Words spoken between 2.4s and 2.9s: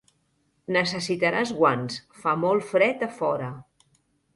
molt